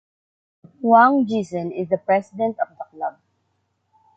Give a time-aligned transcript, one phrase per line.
[0.81, 3.19] Wang Jiesen is the president of the Club.